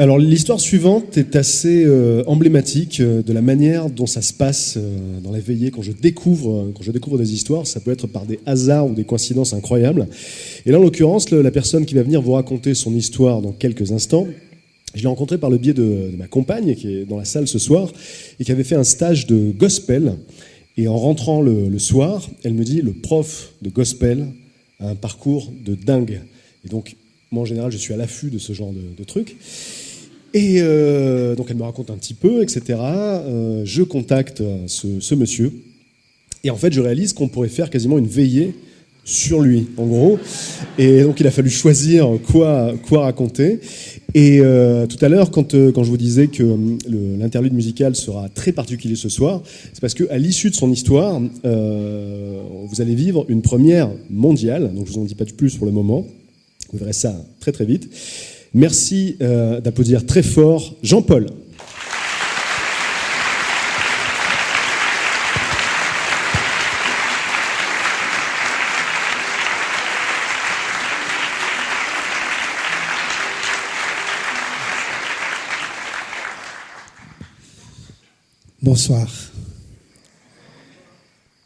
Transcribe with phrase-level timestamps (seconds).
[0.00, 4.78] Alors l'histoire suivante est assez euh, emblématique euh, de la manière dont ça se passe
[4.78, 7.66] euh, dans les veillées quand je découvre quand je découvre des histoires.
[7.66, 10.08] Ça peut être par des hasards ou des coïncidences incroyables.
[10.64, 13.92] Et là, en l'occurrence, la personne qui va venir vous raconter son histoire dans quelques
[13.92, 14.26] instants,
[14.94, 17.58] je l'ai rencontré par le biais de, ma compagne qui est dans la salle ce
[17.58, 17.92] soir
[18.38, 20.14] et qui avait fait un stage de gospel.
[20.78, 24.28] Et en rentrant le, le soir, elle me dit le prof de gospel
[24.78, 26.22] a un parcours de dingue.
[26.64, 26.96] Et donc,
[27.30, 29.36] moi en général, je suis à l'affût de ce genre de, de trucs.
[30.32, 32.78] Et euh, donc elle me raconte un petit peu, etc.
[32.78, 35.52] Euh, je contacte euh, ce, ce monsieur.
[36.44, 38.54] Et en fait, je réalise qu'on pourrait faire quasiment une veillée
[39.04, 40.18] sur lui, en gros.
[40.78, 43.60] Et donc, il a fallu choisir quoi, quoi raconter.
[44.14, 47.94] Et euh, tout à l'heure, quand, euh, quand je vous disais que euh, l'interlude musical
[47.94, 53.24] sera très particulier ce soir, c'est parce qu'à l'issue de son histoire, vous allez vivre
[53.28, 54.72] une première mondiale.
[54.74, 56.06] Donc, je vous en dis pas de plus pour le moment.
[56.72, 57.88] Vous verrez ça très très vite.
[58.52, 61.26] Merci euh, d'applaudir très fort Jean-Paul.
[78.60, 79.08] Bonsoir.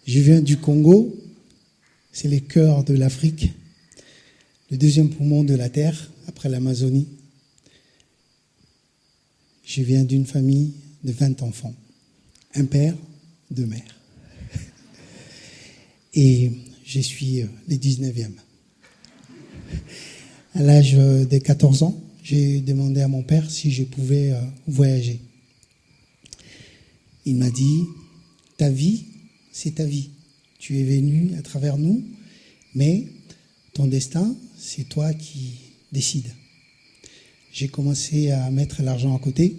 [0.07, 1.15] Je viens du Congo,
[2.13, 3.53] c'est le cœur de l'Afrique,
[4.71, 7.09] le deuxième poumon de la Terre après l'Amazonie.
[9.65, 11.75] Je viens d'une famille de 20 enfants,
[12.55, 12.95] un père,
[13.51, 14.01] deux mères.
[16.15, 16.53] Et
[16.85, 18.33] je suis euh, le 19e.
[20.55, 25.21] À l'âge de 14 ans, j'ai demandé à mon père si je pouvais euh, voyager.
[27.27, 27.85] Il m'a dit,
[28.57, 29.05] ta vie,
[29.53, 30.11] c'est ta vie.
[30.59, 32.05] Tu es venu à travers nous,
[32.75, 33.07] mais
[33.73, 35.55] ton destin, c'est toi qui
[35.95, 36.35] décides.
[37.53, 39.57] J'ai commencé à mettre l'argent à côté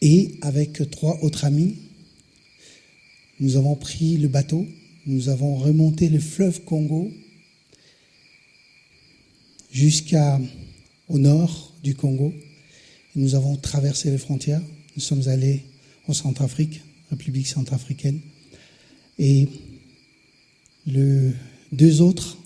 [0.00, 1.76] et avec trois autres amis,
[3.40, 4.66] nous avons pris le bateau,
[5.06, 7.10] nous avons remonté le fleuve Congo
[9.72, 10.38] jusqu'à
[11.08, 12.34] au nord du Congo.
[13.16, 14.62] Nous avons traversé les frontières.
[14.94, 15.64] Nous sommes allés
[16.06, 18.20] en Centrafrique, République centrafricaine.
[19.18, 19.48] Et
[20.86, 21.30] les
[21.72, 22.36] deux autres,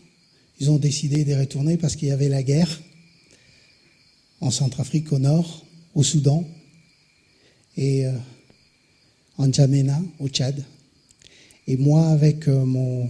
[0.60, 2.80] ils ont décidé de retourner parce qu'il y avait la guerre
[4.40, 5.64] en Centrafrique au nord,
[5.94, 6.44] au Soudan
[7.76, 8.12] et euh,
[9.36, 10.64] en Djamena, au Tchad.
[11.66, 13.08] Et moi, avec euh, mon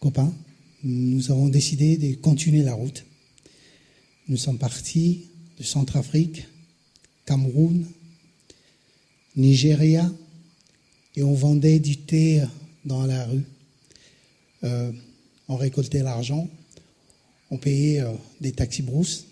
[0.00, 0.32] copain,
[0.82, 3.04] nous avons décidé de continuer la route.
[4.28, 5.26] Nous sommes partis
[5.58, 6.46] de Centrafrique,
[7.24, 7.86] Cameroun,
[9.36, 10.10] Nigeria,
[11.16, 12.44] et on vendait du thé
[12.84, 13.44] dans la rue.
[14.64, 14.92] Euh,
[15.48, 16.48] on récoltait l'argent,
[17.50, 19.26] on payait euh, des taxis brousses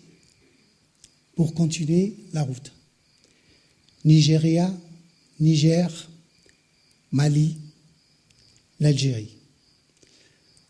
[1.35, 2.71] pour continuer la route.
[4.05, 4.73] Nigeria,
[5.39, 6.09] Niger,
[7.11, 7.57] Mali,
[8.79, 9.29] l'Algérie.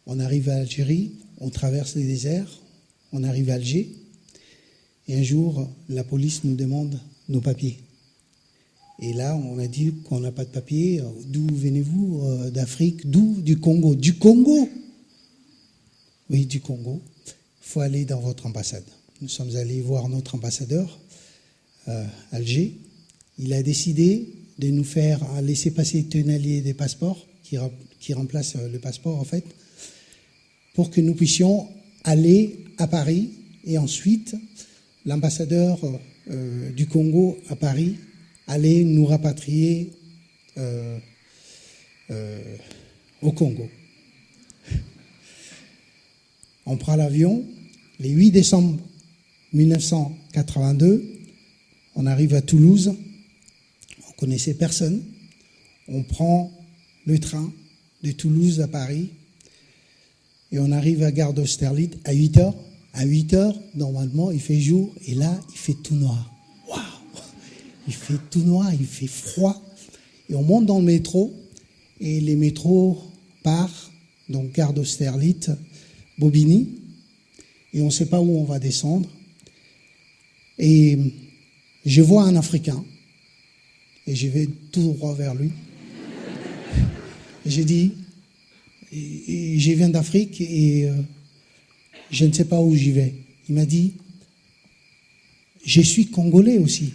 [0.08, 2.60] On arrive à l'Algérie, on traverse les déserts,
[3.12, 3.90] on arrive à Alger,
[5.08, 7.80] et un jour, la police nous demande nos papiers.
[9.00, 11.02] Et là, on a dit qu'on n'a pas de papiers.
[11.28, 13.94] D'où venez-vous Euh, D'Afrique D'où Du Congo?
[13.94, 14.70] Du Congo
[16.30, 17.02] Oui, du Congo.
[17.28, 17.32] Il
[17.62, 18.84] faut aller dans votre ambassade.
[19.22, 21.00] Nous sommes allés voir notre ambassadeur,
[21.88, 22.74] euh, Alger.
[23.38, 28.56] Il a décidé de nous faire un laisser-passer tenalier des passeports, qui, rem- qui remplace
[28.56, 29.44] euh, le passeport en fait,
[30.74, 31.68] pour que nous puissions
[32.04, 33.30] aller à Paris.
[33.66, 34.36] Et ensuite,
[35.06, 35.80] l'ambassadeur
[36.30, 37.96] euh, du Congo à Paris
[38.48, 39.92] allait nous rapatrier
[43.22, 43.68] au Congo.
[46.66, 47.44] On prend l'avion,
[48.00, 48.80] le 8 décembre
[49.54, 51.04] 1982,
[51.96, 52.96] on arrive à Toulouse,
[54.10, 55.04] on connaissait personne,
[55.88, 56.52] on prend
[57.06, 57.54] le train
[58.04, 59.12] de Toulouse à Paris
[60.52, 62.56] et on arrive à Gare d'Austerlitz à 8 heures.
[62.94, 66.34] À 8 heures, normalement, il fait jour et là, il fait tout noir.
[66.68, 66.80] Waouh
[67.88, 69.62] Il fait tout noir, il fait froid.
[70.30, 71.34] Et on monte dans le métro,
[72.00, 72.98] et les métros
[73.44, 73.92] partent,
[74.30, 75.52] donc gare d'Austerlitz,
[76.18, 76.70] Bobigny,
[77.74, 79.10] et on ne sait pas où on va descendre.
[80.58, 80.98] Et
[81.86, 82.84] je vois un Africain,
[84.08, 85.52] et je vais tout droit vers lui.
[87.46, 87.92] J'ai dit,
[88.92, 90.94] je viens d'Afrique et euh,
[92.12, 93.14] je ne sais pas où j'y vais.
[93.50, 93.94] Il m'a dit,
[95.66, 96.94] je suis congolais aussi,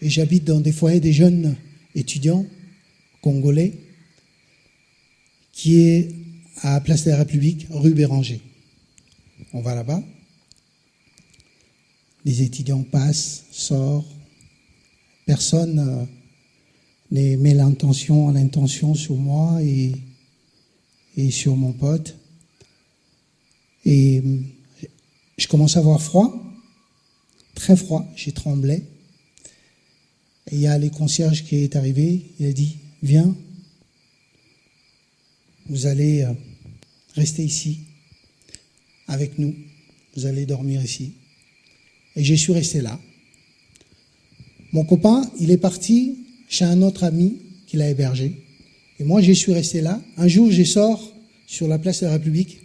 [0.00, 1.56] et j'habite dans des foyers des jeunes
[1.94, 2.46] étudiants
[3.20, 3.74] congolais,
[5.52, 6.08] qui est
[6.62, 8.40] à Place de la République, rue Béranger.
[9.52, 10.02] On va là-bas.
[12.24, 14.06] Les étudiants passent, sortent.
[15.26, 16.04] Personne euh,
[17.10, 19.92] ne met l'intention, l'intention sur moi et,
[21.16, 22.16] et sur mon pote.
[23.84, 24.40] Et euh,
[25.36, 26.32] je commence à avoir froid,
[27.54, 28.84] très froid, j'ai tremblé.
[30.50, 33.36] Et il y a le concierge qui est arrivé, il a dit, viens,
[35.66, 36.32] vous allez euh,
[37.14, 37.80] rester ici
[39.12, 39.54] avec nous,
[40.16, 41.12] vous allez dormir ici.
[42.16, 42.98] Et je suis resté là.
[44.72, 46.18] Mon copain, il est parti
[46.48, 47.36] chez un autre ami
[47.66, 48.32] qu'il a hébergé.
[48.98, 50.02] Et moi, je suis resté là.
[50.16, 51.14] Un jour, je sors
[51.46, 52.58] sur la place de la République.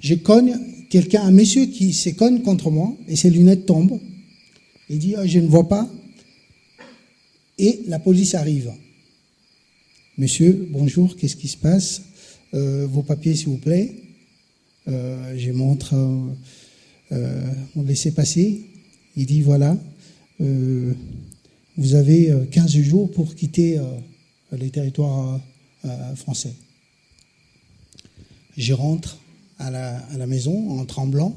[0.00, 0.58] Je cogne
[0.90, 4.00] quelqu'un, un monsieur qui se cogne contre moi et ses lunettes tombent.
[4.90, 5.88] Il dit, ah, je ne vois pas.
[7.58, 8.72] Et la police arrive.
[10.18, 12.02] Monsieur, bonjour, qu'est-ce qui se passe?
[12.54, 14.03] Euh, Vos papiers, s'il vous plaît.
[14.88, 16.34] Euh, je montre euh,
[17.12, 18.62] euh mon laissez-passer.
[19.16, 19.76] Il dit, voilà,
[20.40, 23.80] vous avez 15 jours pour quitter
[24.50, 25.40] les territoires
[26.16, 26.52] français.
[28.56, 29.20] Je rentre
[29.60, 31.36] à la maison en tremblant.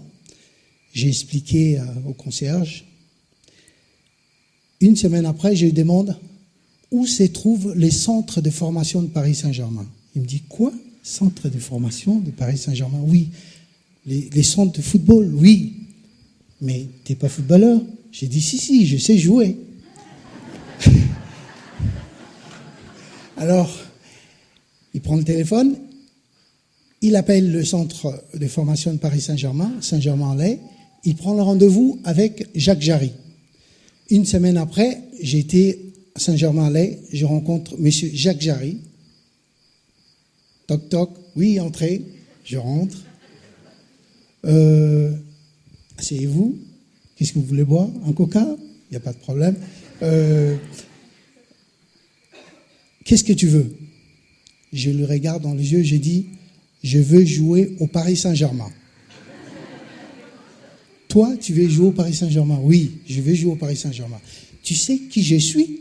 [0.91, 2.85] J'ai expliqué au concierge.
[4.81, 6.17] Une semaine après, je lui demande
[6.91, 9.87] où se trouvent les centres de formation de Paris Saint-Germain?
[10.15, 10.73] Il me dit quoi?
[11.07, 13.29] Centre de formation de Paris Saint-Germain Oui.
[14.05, 15.73] Les, centres de football Oui.
[16.59, 17.81] Mais tu n'es pas footballeur
[18.11, 19.55] J'ai dit si, si, je sais jouer.
[23.37, 23.73] Alors,
[24.93, 25.77] il prend le téléphone,
[27.01, 30.59] il appelle le centre de formation de Paris Saint-Germain, Saint-Germain-en-Laye,
[31.05, 33.13] il prend le rendez-vous avec Jacques Jarry.
[34.09, 37.89] Une semaine après, j'ai été Saint-Germain-en-Laye, je rencontre M.
[37.89, 38.79] Jacques Jarry.
[40.67, 42.01] Toc toc, oui, entrez,
[42.43, 42.97] je rentre.
[44.45, 45.13] Euh,
[45.97, 46.57] Asseyez-vous.
[47.15, 47.89] Qu'est-ce que vous voulez boire?
[48.05, 48.45] Un coca?
[48.45, 49.55] Il n'y a pas de problème.
[50.03, 50.57] Euh,
[53.05, 53.73] Qu'est-ce que tu veux?
[54.73, 56.25] Je le regarde dans les yeux, j'ai dit,
[56.83, 58.69] je veux jouer au Paris Saint-Germain.
[61.07, 62.59] Toi, tu veux jouer au Paris Saint-Germain?
[62.61, 64.19] Oui, je veux jouer au Paris Saint-Germain.
[64.61, 65.79] Tu sais qui je suis?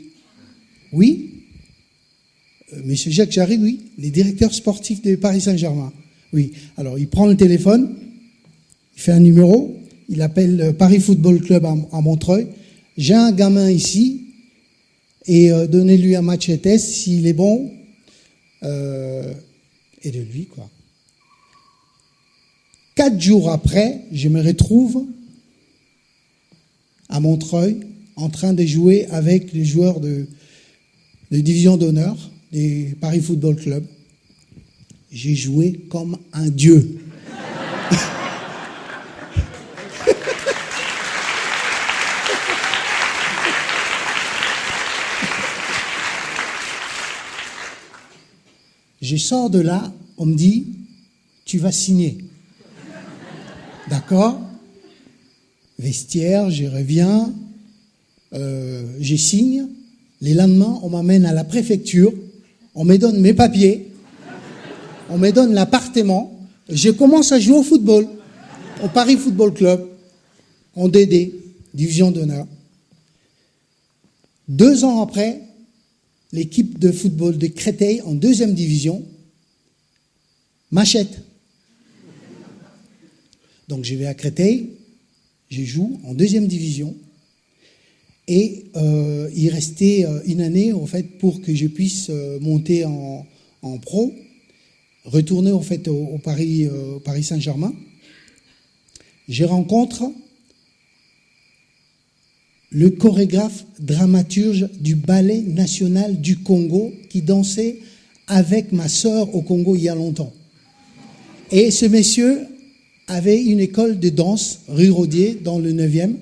[0.92, 1.35] Oui.
[2.72, 3.80] Euh, Monsieur Jacques Jarry, oui.
[3.98, 5.92] Les directeurs sportifs de Paris Saint-Germain.
[6.32, 6.52] Oui.
[6.76, 7.94] Alors, il prend le téléphone,
[8.96, 9.76] il fait un numéro,
[10.08, 12.48] il appelle euh, Paris Football Club à, Montreuil.
[12.96, 14.22] J'ai un gamin ici,
[15.26, 17.70] et euh, donnez-lui un match de test, s'il est bon,
[20.02, 20.68] et de lui, quoi.
[22.96, 25.06] Quatre jours après, je me retrouve
[27.08, 27.78] à Montreuil
[28.16, 30.26] en train de jouer avec les joueurs de
[31.30, 32.16] division d'honneur
[32.56, 33.84] des Paris Football Club.
[35.12, 37.00] J'ai joué comme un dieu.
[49.02, 50.66] Je sors de là, on me dit,
[51.44, 52.16] tu vas signer.
[53.90, 54.40] D'accord?
[55.78, 57.34] Vestiaire, j'y reviens,
[58.32, 59.68] euh, j'y signe.
[60.22, 62.14] Les lendemains, on m'amène à la préfecture,
[62.76, 63.90] on me donne mes papiers,
[65.08, 68.06] on me donne l'appartement, je commence à jouer au football,
[68.84, 69.88] au Paris Football Club,
[70.74, 71.32] en DD,
[71.72, 72.46] division d'honneur.
[74.46, 75.40] Deux ans après,
[76.32, 79.02] l'équipe de football de Créteil, en deuxième division,
[80.70, 81.22] m'achète.
[83.68, 84.72] Donc je vais à Créteil,
[85.48, 86.94] je joue en deuxième division,
[88.28, 92.84] et euh, il restait euh, une année en fait pour que je puisse euh, monter
[92.84, 93.24] en,
[93.82, 94.12] pro,
[95.04, 97.74] retourner en fait au, Paris, au Paris Saint-Germain.
[99.28, 100.04] Je rencontre
[102.70, 107.78] le chorégraphe dramaturge du ballet national du Congo qui dansait
[108.28, 110.32] avec ma sœur au Congo il y a longtemps.
[111.50, 112.46] Et ce monsieur
[113.08, 116.14] avait une école de danse rue Rodier dans le 9e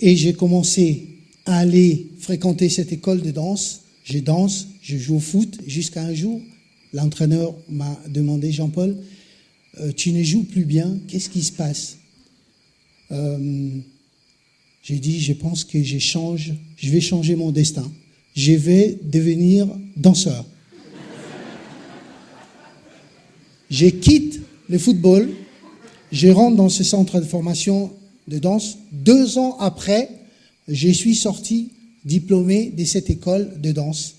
[0.00, 1.06] et j'ai commencé
[1.44, 6.14] à aller fréquenter cette école de danse je danse, je joue au foot, jusqu'à un
[6.14, 6.40] jour,
[6.94, 8.96] l'entraîneur m'a demandé, Jean-Paul,
[9.80, 11.98] euh, tu ne joues plus bien, qu'est-ce qui se passe?
[13.12, 13.68] Euh,
[14.82, 17.90] J'ai dit, je pense que je change, je vais changer mon destin.
[18.34, 20.46] Je vais devenir danseur.
[23.70, 24.40] je quitte
[24.70, 25.28] le football,
[26.12, 27.92] je rentre dans ce centre de formation
[28.28, 28.78] de danse.
[28.92, 30.08] Deux ans après,
[30.68, 31.70] je suis sorti
[32.04, 34.14] diplômé de cette école de danse.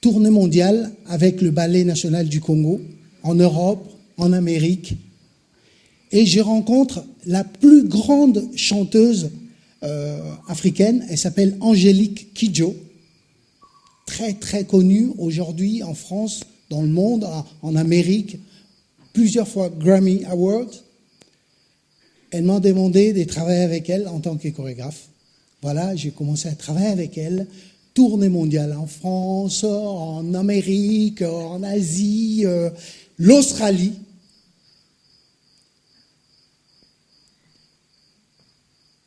[0.00, 2.80] Tournée mondiale avec le Ballet national du Congo,
[3.22, 4.94] en Europe, en Amérique.
[6.12, 9.30] Et je rencontre la plus grande chanteuse
[9.82, 12.74] euh, africaine, elle s'appelle Angélique Kidjo,
[14.06, 17.26] très très connue aujourd'hui en France, dans le monde,
[17.62, 18.38] en Amérique,
[19.12, 20.70] plusieurs fois Grammy Awards.
[22.30, 25.08] Elle m'a demandé de travailler avec elle en tant que chorégraphe.
[25.62, 27.46] Voilà, j'ai commencé à travailler avec elle,
[27.92, 32.70] tournée mondiale en France, en Amérique, en Asie, euh,
[33.18, 33.92] l'Australie.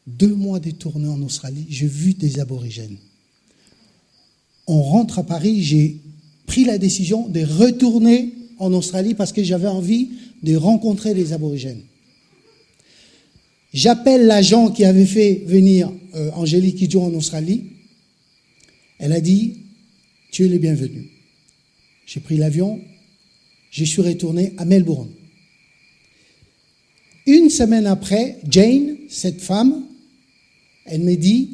[0.06, 2.98] Deux mois de tournée en Australie, j'ai vu des aborigènes.
[4.68, 5.98] On rentre à Paris, j'ai
[6.46, 10.10] pris la décision de retourner en Australie parce que j'avais envie
[10.44, 11.82] de rencontrer les aborigènes.
[13.74, 17.72] J'appelle l'agent qui avait fait venir euh, Angélique Kidjo en Australie.
[19.00, 19.58] Elle a dit,
[20.32, 21.10] tu es le bienvenu.
[22.06, 22.80] J'ai pris l'avion,
[23.72, 25.10] je suis retourné à Melbourne.
[27.26, 29.86] Une semaine après, Jane, cette femme,
[30.86, 31.50] elle me dit,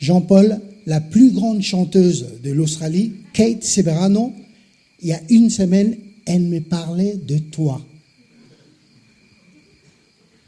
[0.00, 4.32] Jean-Paul, la plus grande chanteuse de l'Australie, Kate Severano,
[5.00, 5.96] il y a une semaine,
[6.26, 7.84] elle me parlait de toi.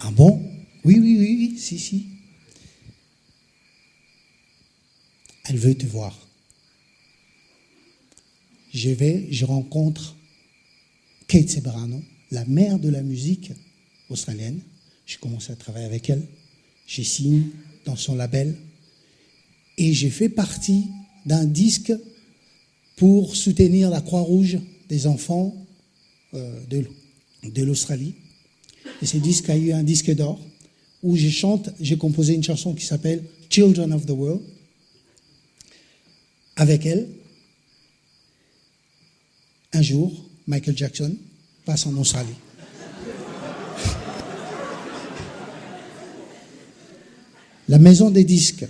[0.06, 0.38] Ah bon?
[0.84, 2.06] Oui, oui, oui, oui, si, si.
[5.44, 6.14] Elle veut te voir.
[8.74, 10.14] Je vais, je rencontre
[11.26, 13.52] Kate Sebrano, la mère de la musique
[14.10, 14.60] australienne.
[15.06, 16.26] Je commence à travailler avec elle.
[16.86, 17.48] Je signe
[17.86, 18.58] dans son label.
[19.78, 20.84] Et j'ai fait partie
[21.24, 21.94] d'un disque
[22.96, 24.58] pour soutenir la Croix-Rouge
[24.90, 25.54] des enfants
[26.34, 26.60] euh,
[27.42, 28.14] de l'Australie.
[29.02, 30.40] Et ce disque a eu un disque d'or
[31.02, 34.40] où je chante, j'ai composé une chanson qui s'appelle Children of the World.
[36.56, 37.08] Avec elle,
[39.72, 40.12] un jour,
[40.46, 41.14] Michael Jackson
[41.66, 42.28] passe en Australie.
[47.68, 48.64] La maison des disques,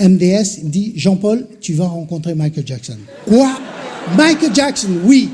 [0.00, 2.98] MDS, dit Jean-Paul, tu vas rencontrer Michael Jackson.
[3.26, 3.58] Quoi?
[4.16, 5.28] Michael Jackson, oui.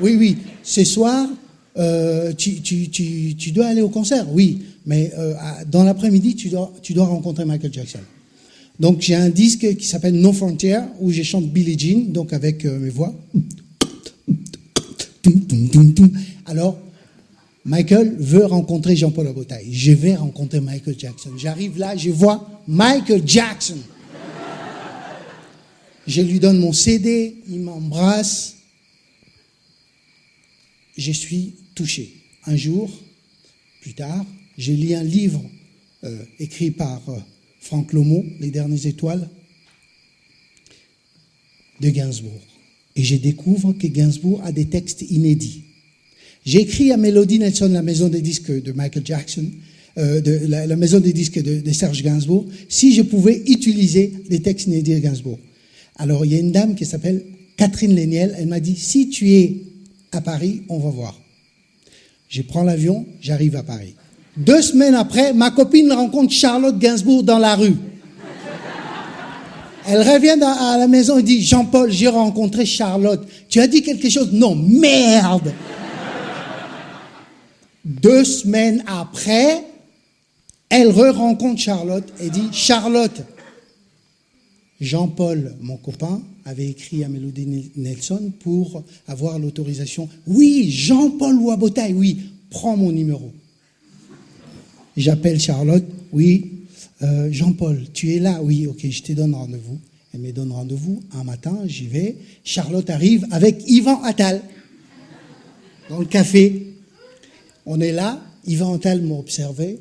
[0.00, 0.38] Oui, oui.
[0.62, 1.26] Ce soir,
[1.76, 5.34] euh, tu, dois aller au concert, oui, mais euh,
[5.70, 7.98] dans l'après-midi, tu dois, tu dois rencontrer Michael Jackson.
[8.78, 12.64] Donc j'ai un disque qui s'appelle No Frontier, où je chante Billie Jean, donc avec
[12.64, 13.14] euh, mes voix.
[16.46, 16.78] Alors,
[17.64, 19.72] Michael veut rencontrer Jean-Paul Abotaï.
[19.72, 21.30] Je vais rencontrer Michael Jackson.
[21.38, 23.78] J'arrive là, je vois Michael Jackson.
[26.06, 28.56] Je lui donne mon CD, il m'embrasse.
[30.96, 32.14] Je suis touché.
[32.46, 32.90] Un jour,
[33.80, 34.24] plus tard,
[34.58, 35.42] j'ai lu un livre
[36.04, 37.18] euh, écrit par euh,
[37.60, 39.28] Franck Lomo, Les Dernières Étoiles,
[41.80, 42.40] de Gainsbourg.
[42.96, 45.64] Et je découvre que Gainsbourg a des textes inédits.
[46.44, 49.50] J'ai écrit à Melody Nelson, la maison des disques de Michael Jackson,
[49.96, 54.66] euh, la, maison des disques de, de, Serge Gainsbourg, si je pouvais utiliser les textes
[54.66, 55.38] inédits de Gainsbourg.
[55.96, 57.24] Alors il y a une dame qui s'appelle
[57.56, 59.62] Catherine Léniel, elle m'a dit, si tu es
[60.12, 61.23] à Paris, on va voir.
[62.34, 63.94] Je prends l'avion, j'arrive à Paris.
[64.36, 67.76] Deux semaines après, ma copine rencontre Charlotte Gainsbourg dans la rue.
[69.86, 73.24] Elle revient à la maison et dit, Jean-Paul, j'ai rencontré Charlotte.
[73.48, 74.32] Tu as dit quelque chose?
[74.32, 75.52] Non, merde
[77.84, 79.62] Deux semaines après,
[80.70, 83.22] elle re-rencontre Charlotte et dit, Charlotte,
[84.80, 90.08] Jean-Paul, mon copain, avait écrit à Mélodie Nelson pour avoir l'autorisation.
[90.26, 92.18] Oui, Jean-Paul Ouabotaille, oui,
[92.50, 93.32] prends mon numéro.
[94.96, 96.52] J'appelle Charlotte, oui,
[97.02, 98.40] euh, Jean-Paul, tu es là?
[98.42, 99.78] Oui, ok, je te donne rendez-vous.
[100.12, 102.16] Elle me donne rendez-vous un matin, j'y vais.
[102.44, 104.42] Charlotte arrive avec Yvan Attal
[105.88, 106.74] dans le café.
[107.66, 109.80] On est là, Yvan Attal m'a observé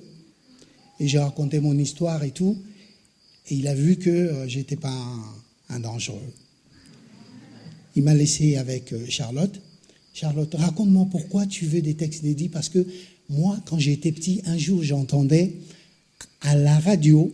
[1.00, 2.58] et j'ai raconté mon histoire et tout.
[3.50, 4.94] Et il a vu que euh, j'étais pas
[5.70, 6.34] un, dangereux.
[7.96, 9.62] Il m'a laissé avec euh, Charlotte.
[10.14, 12.50] Charlotte, raconte-moi pourquoi tu veux des textes inédits.
[12.50, 12.86] Parce que
[13.30, 15.54] moi, quand j'étais petit, un jour, j'entendais
[16.42, 17.32] à la radio,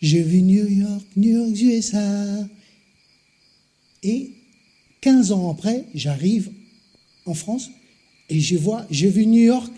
[0.00, 2.48] J'ai vu New York, New York, USA.
[4.02, 4.32] Et
[5.00, 6.50] 15 ans après, j'arrive
[7.24, 7.70] en France
[8.28, 9.72] et je vois, j'ai vu New York,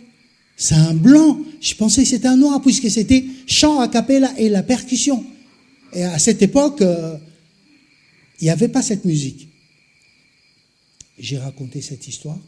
[0.57, 1.39] c'est un blanc.
[1.61, 5.25] Je pensais que c'était un noir puisque c'était chant a cappella et la percussion.
[5.93, 7.17] Et à cette époque, euh,
[8.41, 9.49] il n'y avait pas cette musique.
[11.19, 12.39] J'ai raconté cette histoire.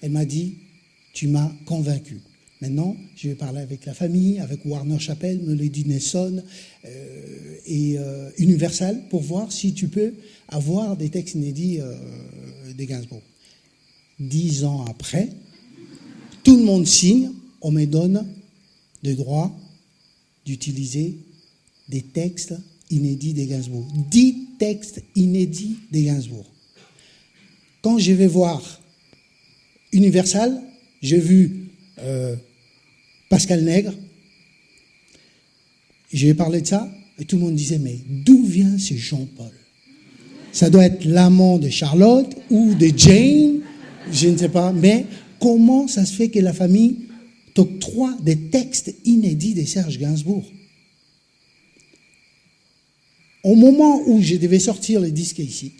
[0.00, 0.58] Elle m'a dit,
[1.12, 2.20] tu m'as convaincu.
[2.62, 6.42] Maintenant, je vais parler avec la famille, avec Warner Chappell, Melody Nelson
[6.84, 10.14] euh, et euh, Universal pour voir si tu peux
[10.48, 11.94] avoir des textes inédits euh,
[12.74, 13.22] des Gainsbourg.
[14.18, 15.28] Dix ans après,
[16.44, 17.30] tout le monde signe,
[17.60, 18.26] on me donne
[19.02, 19.54] le droit
[20.46, 21.18] d'utiliser
[21.90, 22.54] des textes
[22.90, 23.86] inédits des Gainsbourg.
[24.10, 26.46] Dix textes inédits des Gainsbourg.
[27.86, 28.82] Quand je vais voir
[29.92, 30.60] Universal,
[31.02, 31.68] j'ai vu
[32.00, 32.34] euh,
[33.28, 33.94] Pascal Nègre.
[36.12, 39.52] J'ai parlé de ça et tout le monde disait mais d'où vient ce Jean-Paul?
[40.50, 43.60] Ça doit être l'amant de Charlotte ou de Jane,
[44.10, 44.72] je ne sais pas.
[44.72, 45.06] Mais
[45.38, 47.06] comment ça se fait que la famille
[47.54, 50.50] t'octroie des textes inédits de Serge Gainsbourg?
[53.44, 55.74] Au moment où je devais sortir le disque ici,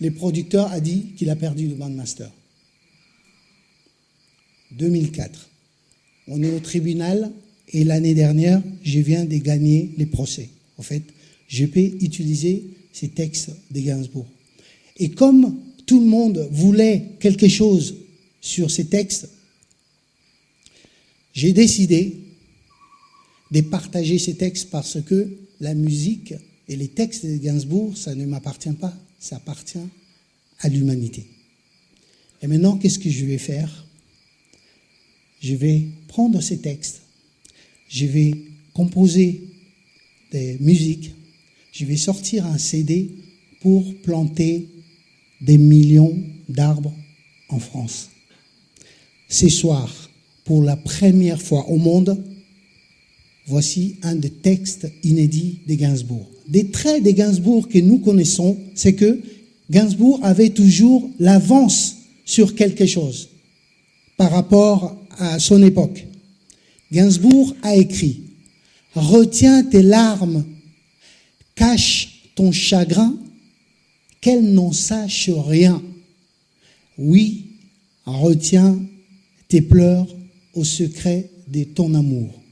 [0.00, 2.30] le producteur a dit qu'il a perdu le bandmaster.
[4.72, 5.50] 2004.
[6.28, 7.30] On est au tribunal
[7.72, 10.48] et l'année dernière, je viens de gagner les procès.
[10.78, 11.02] En fait,
[11.48, 14.26] je peux utiliser ces textes de Gainsbourg.
[14.98, 17.96] Et comme tout le monde voulait quelque chose
[18.40, 19.28] sur ces textes,
[21.32, 22.16] j'ai décidé
[23.50, 26.34] de partager ces textes parce que la musique
[26.68, 29.78] et les textes de Gainsbourg, ça ne m'appartient pas, ça appartient
[30.60, 31.24] à l'humanité.
[32.42, 33.86] Et maintenant, qu'est-ce que je vais faire?
[35.40, 37.00] Je vais prendre ces textes,
[37.88, 38.34] je vais
[38.74, 39.40] composer
[40.30, 41.12] des musiques,
[41.72, 43.12] je vais sortir un CD
[43.62, 44.68] pour planter
[45.40, 46.94] des millions d'arbres
[47.48, 48.10] en France.
[49.30, 50.10] Ce soir,
[50.44, 52.22] pour la première fois au monde,
[53.46, 56.28] voici un des textes inédits de Gainsbourg.
[56.48, 59.20] Des traits de Gainsbourg que nous connaissons, c'est que
[59.70, 63.28] Gainsbourg avait toujours l'avance sur quelque chose
[64.16, 66.06] par rapport à son époque.
[66.92, 68.20] Gainsbourg a écrit
[68.94, 70.44] Retiens tes larmes,
[71.54, 73.16] cache ton chagrin,
[74.20, 75.82] qu'elle n'en sache rien.
[76.96, 77.46] Oui,
[78.04, 78.78] retiens
[79.48, 80.06] tes pleurs
[80.54, 82.43] au secret de ton amour.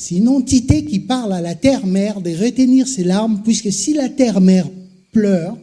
[0.00, 4.08] C'est une entité qui parle à la terre-mère de retenir ses larmes, puisque si la
[4.08, 4.70] terre-mère
[5.10, 5.58] pleure,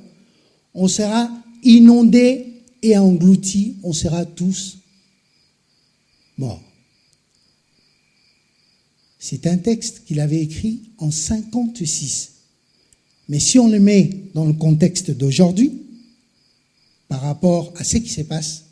[0.73, 1.31] on sera
[1.63, 4.79] inondé et englouti, on sera tous
[6.37, 6.61] morts.
[9.19, 12.33] C'est un texte qu'il avait écrit en 56.
[13.29, 15.81] Mais si on le met dans le contexte d'aujourd'hui,
[17.07, 18.65] par rapport à ce qui se passe,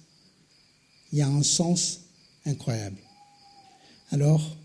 [1.14, 2.02] il y a un sens
[2.46, 3.00] incroyable.
[4.12, 4.58] Alors,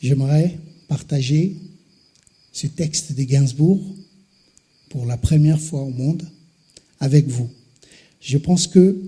[0.00, 0.58] j'aimerais
[0.88, 1.56] partager
[2.52, 3.80] ce texte de Gainsbourg
[4.88, 6.28] pour la première fois au monde
[6.98, 7.48] avec vous.
[8.20, 8.98] Je pense que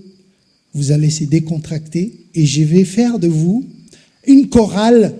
[0.73, 3.67] vous allez se décontracter et je vais faire de vous
[4.25, 5.13] une chorale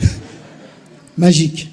[1.16, 1.68] magique.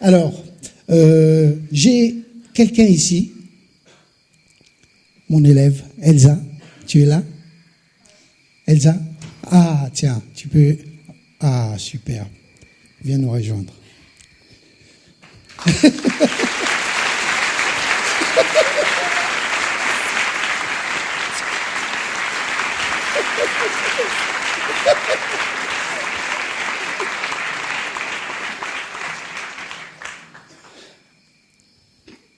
[0.00, 0.44] Alors,
[0.90, 2.14] euh, j'ai
[2.54, 3.32] quelqu'un ici,
[5.28, 6.40] mon élève, Elsa.
[6.86, 7.24] Tu es là?
[8.66, 9.00] Elsa?
[9.42, 10.76] Ah, tiens, tu peux...
[11.40, 12.26] Ah, super.
[13.02, 13.72] Viens nous rejoindre.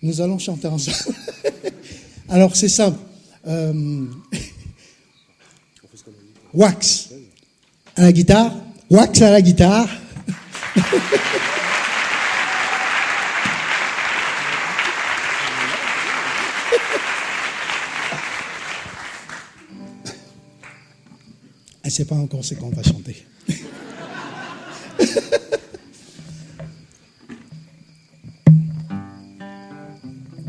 [0.01, 0.97] Nous allons chanter ensemble.
[2.29, 2.99] Alors c'est simple.
[3.47, 4.07] Euh,
[6.55, 7.11] wax
[7.95, 8.68] à la guitare.
[8.91, 9.87] Wax à la guitare.
[21.83, 23.27] Elle ne sait pas encore ce qu'on va chanter.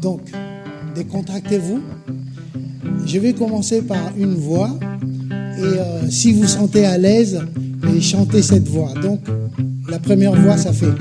[0.02, 0.21] Donc,
[0.95, 1.84] décontractez-vous.
[3.06, 4.80] Je vais commencer par une voix.
[5.58, 7.41] Et euh, si vous sentez à l'aise,
[8.01, 8.93] chantez cette voix.
[9.01, 9.21] Donc,
[9.89, 10.93] la première voix, ça fait.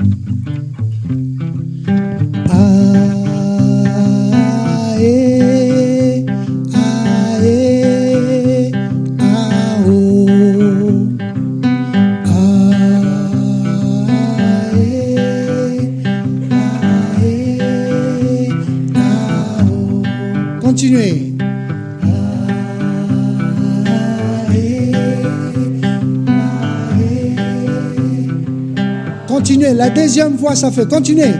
[30.01, 30.87] Deuxième fois, ça fait.
[30.87, 31.33] Continuez.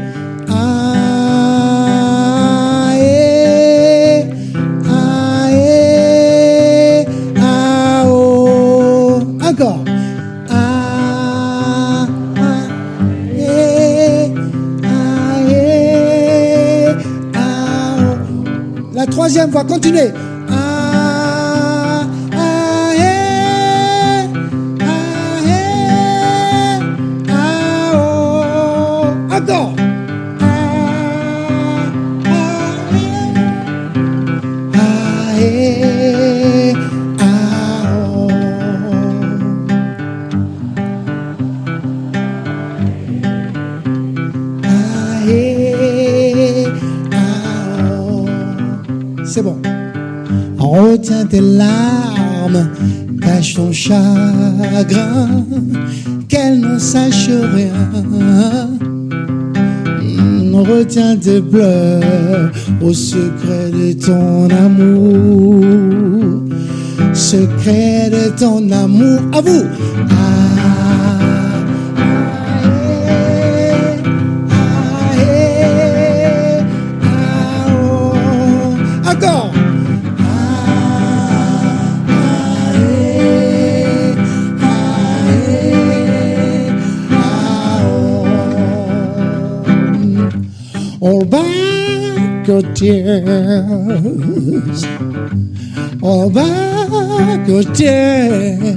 [9.42, 9.84] Encore.
[10.52, 10.56] Oh.
[18.94, 20.12] La troisième fois, continuez.
[51.42, 52.70] Larmes,
[53.22, 55.46] cache ton chagrin,
[56.28, 57.74] qu'elles n'en sachent rien.
[60.02, 65.64] Hmm, Retiens tes pleurs au secret de ton amour,
[67.14, 69.20] secret de ton amour.
[69.34, 69.64] À vous.
[92.80, 94.88] Tears,
[96.02, 98.70] all back your tears.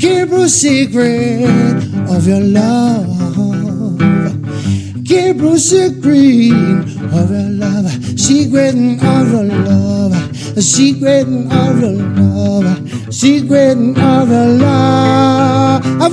[0.00, 1.76] Keep a secret
[2.08, 3.04] of your love.
[5.04, 10.16] Keep a secret of your love, secret of your love,
[10.56, 15.84] secret of your love, secret of your love.
[16.00, 16.08] À